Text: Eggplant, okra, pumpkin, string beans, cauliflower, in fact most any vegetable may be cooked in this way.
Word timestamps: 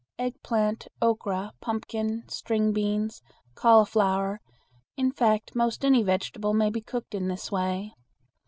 Eggplant, 0.17 0.87
okra, 0.99 1.53
pumpkin, 1.61 2.27
string 2.27 2.73
beans, 2.73 3.21
cauliflower, 3.53 4.41
in 4.97 5.11
fact 5.11 5.53
most 5.55 5.85
any 5.85 6.01
vegetable 6.01 6.55
may 6.55 6.71
be 6.71 6.81
cooked 6.81 7.13
in 7.13 7.27
this 7.27 7.51
way. 7.51 7.93